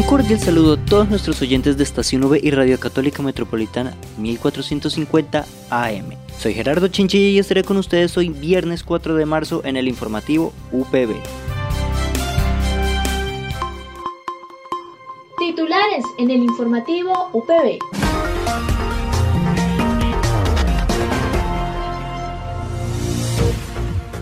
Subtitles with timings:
[0.00, 5.44] Un cordial saludo a todos nuestros oyentes de Estación V y Radio Católica Metropolitana 1450
[5.68, 6.14] AM.
[6.38, 10.54] Soy Gerardo Chinchilla y estaré con ustedes hoy viernes 4 de marzo en el informativo
[10.72, 11.16] UPB.
[15.38, 17.78] Titulares en el informativo UPB.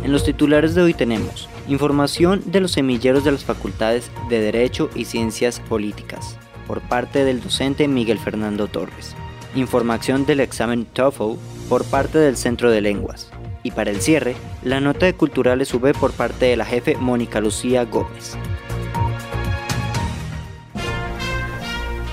[0.02, 4.88] En los titulares de hoy tenemos Información de los semilleros de las facultades de Derecho
[4.94, 9.14] y Ciencias Políticas, por parte del docente Miguel Fernando Torres.
[9.54, 11.36] Información del examen TOEFL
[11.68, 13.30] por parte del Centro de Lenguas.
[13.62, 17.38] Y para el cierre, la nota de Culturales UB por parte de la jefe Mónica
[17.38, 18.38] Lucía Gómez.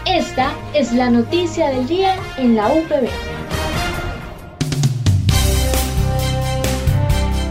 [0.06, 3.34] Esta es la noticia del día en la UPB.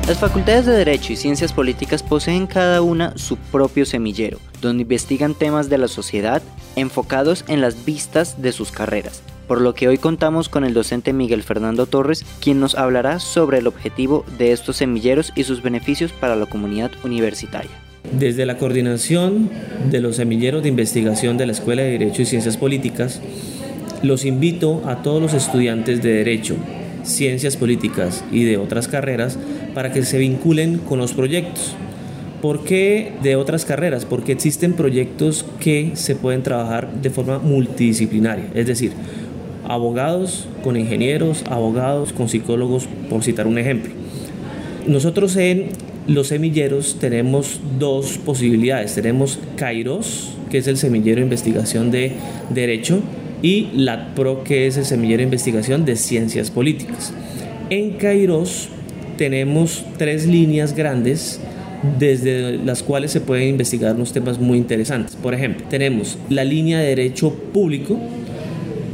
[0.06, 5.34] Las facultades de Derecho y Ciencias Políticas poseen cada una su propio semillero, donde investigan
[5.34, 6.42] temas de la sociedad
[6.77, 11.14] enfocados en las vistas de sus carreras, por lo que hoy contamos con el docente
[11.14, 16.12] Miguel Fernando Torres, quien nos hablará sobre el objetivo de estos semilleros y sus beneficios
[16.12, 17.70] para la comunidad universitaria.
[18.12, 19.48] Desde la coordinación
[19.91, 23.22] de los semilleros de investigación de la Escuela de Derecho y Ciencias Políticas,
[24.02, 26.56] los invito a todos los estudiantes de Derecho,
[27.05, 29.38] Ciencias Políticas y de otras carreras
[29.75, 31.75] para que se vinculen con los proyectos.
[32.41, 34.05] ¿Por qué de otras carreras?
[34.05, 38.92] Porque existen proyectos que se pueden trabajar de forma multidisciplinaria, es decir,
[39.66, 43.93] abogados con ingenieros, abogados con psicólogos, por citar un ejemplo.
[44.87, 45.69] Nosotros en
[46.06, 48.94] los semilleros tenemos dos posibilidades.
[48.94, 52.12] Tenemos Kairos, que es el semillero de investigación de
[52.50, 53.00] Derecho,
[53.41, 57.12] y LATPRO, que es el semillero de investigación de Ciencias Políticas.
[57.71, 58.69] En Kairos
[59.16, 61.41] tenemos tres líneas grandes
[61.98, 65.16] desde las cuales se pueden investigar unos temas muy interesantes.
[65.16, 67.98] Por ejemplo, tenemos la línea de derecho público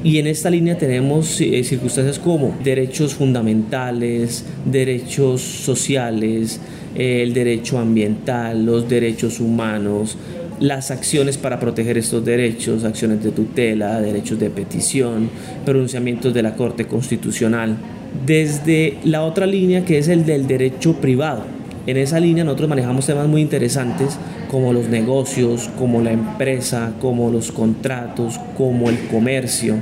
[0.03, 6.59] y en esta línea tenemos eh, circunstancias como derechos fundamentales, derechos sociales,
[6.97, 10.17] eh, el derecho ambiental, los derechos humanos,
[10.59, 15.31] las acciones para proteger estos derechos, acciones de tutela, derechos de petición,
[15.65, 17.77] pronunciamientos de la Corte Constitucional
[18.27, 21.45] desde la otra línea que es el del derecho privado.
[21.87, 24.19] En esa línea nosotros manejamos temas muy interesantes
[24.51, 29.77] como los negocios, como la empresa, como los contratos, como el comercio,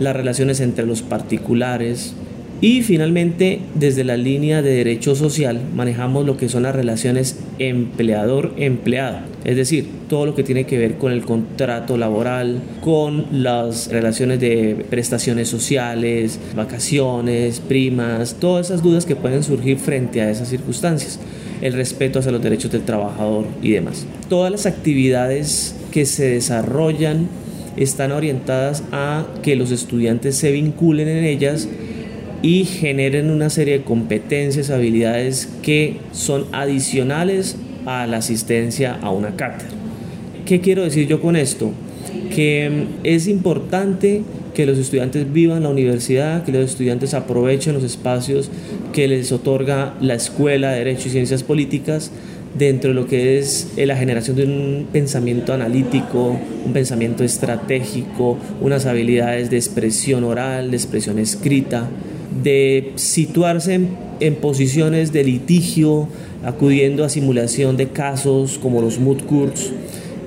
[0.00, 2.14] las relaciones entre los particulares,
[2.60, 9.18] y finalmente, desde la línea de derecho social, manejamos lo que son las relaciones empleador-empleado,
[9.44, 14.40] es decir, todo lo que tiene que ver con el contrato laboral, con las relaciones
[14.40, 21.20] de prestaciones sociales, vacaciones, primas, todas esas dudas que pueden surgir frente a esas circunstancias,
[21.60, 24.06] el respeto hacia los derechos del trabajador y demás.
[24.30, 27.28] Todas las actividades que se desarrollan
[27.76, 31.68] están orientadas a que los estudiantes se vinculen en ellas
[32.46, 39.34] y generen una serie de competencias, habilidades que son adicionales a la asistencia a una
[39.34, 39.74] cátedra.
[40.44, 41.72] ¿Qué quiero decir yo con esto?
[42.32, 44.22] Que mm, es importante
[44.54, 48.48] que los estudiantes vivan la universidad, que los estudiantes aprovechen los espacios
[48.92, 52.12] que les otorga la Escuela de Derecho y Ciencias Políticas
[52.56, 58.38] dentro de lo que es eh, la generación de un pensamiento analítico, un pensamiento estratégico,
[58.60, 61.88] unas habilidades de expresión oral, de expresión escrita,
[62.42, 63.80] de situarse
[64.20, 66.08] en, posiciones de litigio,
[66.44, 69.72] acudiendo a simulación de casos como los mood courts.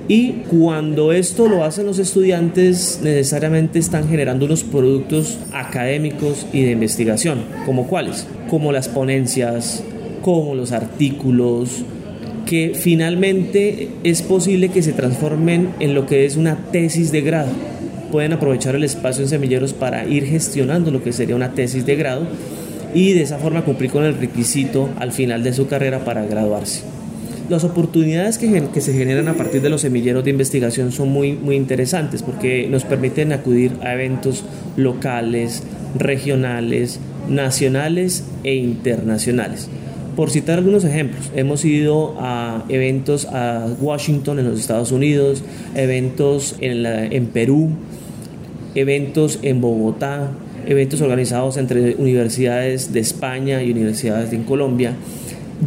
[0.07, 6.71] Y cuando esto lo hacen los estudiantes, necesariamente están generando unos productos académicos y de
[6.71, 9.83] investigación, como cuáles, como las ponencias,
[10.23, 11.83] como los artículos,
[12.47, 17.68] que finalmente es posible que se transformen en lo que es una tesis de grado
[18.11, 21.95] pueden aprovechar el espacio en semilleros para ir gestionando lo que sería una tesis de
[21.95, 22.27] grado
[22.93, 26.83] y de esa forma cumplir con el requisito al final de su carrera para graduarse.
[27.49, 31.33] Las oportunidades que, que, se generan a partir de los semilleros de investigación son muy,
[31.33, 34.43] muy interesantes porque nos permiten acudir a eventos
[34.77, 35.63] locales,
[35.97, 39.67] regionales, nacionales e internacionales.
[40.15, 45.43] Por citar algunos ejemplos, hemos ido a eventos a Washington en los Estados Unidos,
[45.75, 47.69] eventos en, en Perú,
[48.75, 50.31] eventos en Bogotá,
[50.65, 54.95] eventos organizados entre universidades de España y universidades en Colombia,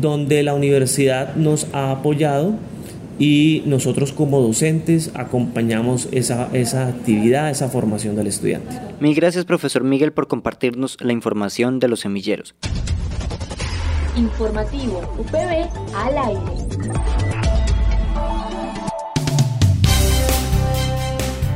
[0.00, 2.54] donde la universidad nos ha apoyado
[3.18, 8.78] y nosotros como docentes acompañamos esa, esa actividad, esa formación del estudiante.
[9.00, 12.54] Mil gracias profesor Miguel por compartirnos la información de los semilleros.
[14.16, 17.21] Informativo UPB al aire.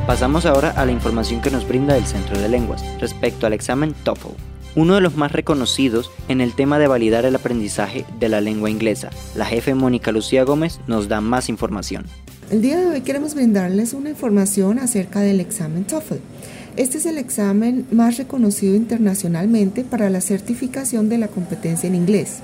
[0.07, 3.93] Pasamos ahora a la información que nos brinda el Centro de Lenguas respecto al examen
[4.05, 4.29] TOEFL,
[4.77, 8.69] uno de los más reconocidos en el tema de validar el aprendizaje de la lengua
[8.69, 9.09] inglesa.
[9.35, 12.05] La jefe Mónica Lucía Gómez nos da más información.
[12.49, 16.15] El día de hoy queremos brindarles una información acerca del examen TOEFL.
[16.77, 22.37] Este es el examen más reconocido internacionalmente para la certificación de la competencia en inglés.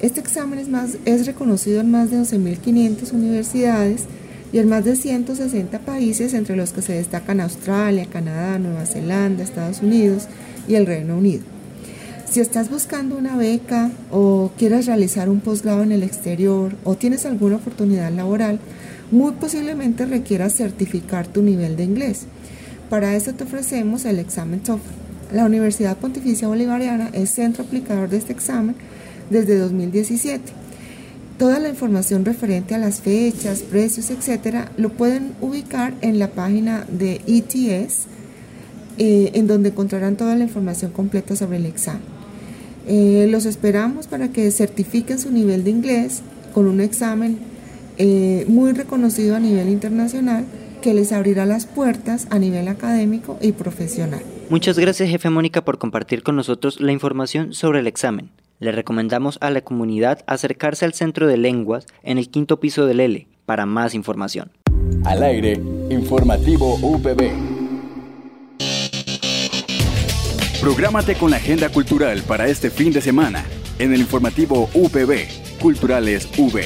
[0.00, 4.06] Este examen es, más, es reconocido en más de 12.500 universidades
[4.54, 9.42] y en más de 160 países, entre los que se destacan Australia, Canadá, Nueva Zelanda,
[9.42, 10.28] Estados Unidos
[10.68, 11.42] y el Reino Unido.
[12.30, 17.26] Si estás buscando una beca o quieres realizar un posgrado en el exterior o tienes
[17.26, 18.60] alguna oportunidad laboral,
[19.10, 22.26] muy posiblemente requieras certificar tu nivel de inglés.
[22.88, 25.34] Para eso te ofrecemos el examen TOEFL.
[25.34, 28.76] La Universidad Pontificia Bolivariana es centro aplicador de este examen
[29.30, 30.63] desde 2017
[31.38, 36.86] Toda la información referente a las fechas, precios, etcétera, lo pueden ubicar en la página
[36.88, 38.06] de ETS,
[38.98, 42.02] eh, en donde encontrarán toda la información completa sobre el examen.
[42.86, 46.22] Eh, los esperamos para que certifiquen su nivel de inglés
[46.52, 47.38] con un examen
[47.98, 50.44] eh, muy reconocido a nivel internacional
[50.82, 54.20] que les abrirá las puertas a nivel académico y profesional.
[54.50, 58.30] Muchas gracias, jefe Mónica, por compartir con nosotros la información sobre el examen.
[58.64, 63.00] Le recomendamos a la comunidad acercarse al Centro de Lenguas en el quinto piso del
[63.00, 64.52] L para más información.
[65.04, 67.30] Al aire, informativo UPB.
[70.62, 73.44] Prográmate con la agenda cultural para este fin de semana
[73.78, 76.64] en el informativo UPB, Culturales V.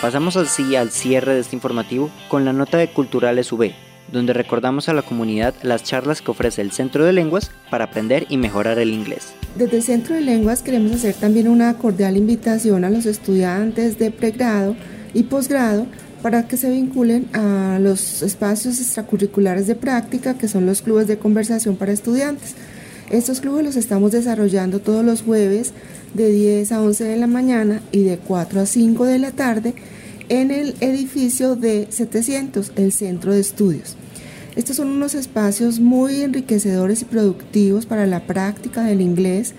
[0.00, 4.88] Pasamos así al cierre de este informativo con la nota de Culturales V donde recordamos
[4.88, 8.78] a la comunidad las charlas que ofrece el Centro de Lenguas para aprender y mejorar
[8.78, 9.34] el inglés.
[9.56, 14.10] Desde el Centro de Lenguas queremos hacer también una cordial invitación a los estudiantes de
[14.10, 14.76] pregrado
[15.14, 15.86] y posgrado
[16.22, 21.18] para que se vinculen a los espacios extracurriculares de práctica que son los clubes de
[21.18, 22.54] conversación para estudiantes.
[23.10, 25.72] Estos clubes los estamos desarrollando todos los jueves
[26.14, 29.74] de 10 a 11 de la mañana y de 4 a 5 de la tarde
[30.28, 33.96] en el edificio de 700, el centro de estudios.
[34.56, 39.54] Estos son unos espacios muy enriquecedores y productivos para la práctica del inglés,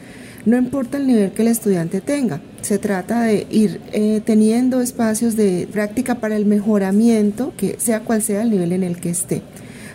[0.48, 2.42] no importa el nivel que el estudiante tenga.
[2.62, 8.22] Se trata de ir eh, teniendo espacios de práctica para el mejoramiento, que sea cual
[8.22, 9.42] sea el nivel en el que esté.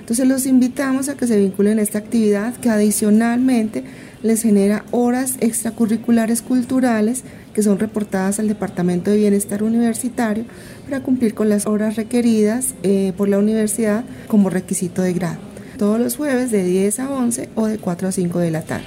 [0.01, 3.83] Entonces los invitamos a que se vinculen a esta actividad que adicionalmente
[4.23, 7.25] les genera horas extracurriculares culturales
[7.55, 10.45] que son reportadas al Departamento de Bienestar Universitario
[10.85, 15.39] para cumplir con las horas requeridas eh, por la universidad como requisito de grado.
[15.79, 18.87] Todos los jueves de 10 a 11 o de 4 a 5 de la tarde.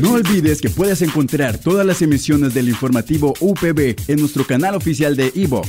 [0.00, 5.16] No olvides que puedes encontrar todas las emisiones del informativo UPB en nuestro canal oficial
[5.16, 5.68] de iVox,